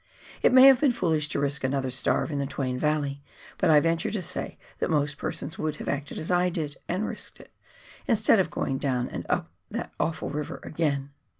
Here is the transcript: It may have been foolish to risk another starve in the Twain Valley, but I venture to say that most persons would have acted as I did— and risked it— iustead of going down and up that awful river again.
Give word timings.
It 0.41 0.51
may 0.51 0.63
have 0.65 0.79
been 0.79 0.91
foolish 0.91 1.27
to 1.29 1.39
risk 1.39 1.63
another 1.63 1.91
starve 1.91 2.31
in 2.31 2.39
the 2.39 2.47
Twain 2.47 2.79
Valley, 2.79 3.21
but 3.59 3.69
I 3.69 3.79
venture 3.79 4.09
to 4.09 4.21
say 4.23 4.57
that 4.79 4.89
most 4.89 5.19
persons 5.19 5.59
would 5.59 5.75
have 5.75 5.87
acted 5.87 6.17
as 6.17 6.31
I 6.31 6.49
did— 6.49 6.77
and 6.89 7.05
risked 7.07 7.39
it— 7.39 7.51
iustead 8.09 8.39
of 8.39 8.49
going 8.49 8.79
down 8.79 9.09
and 9.09 9.27
up 9.29 9.51
that 9.69 9.93
awful 9.99 10.31
river 10.31 10.59
again. 10.63 11.11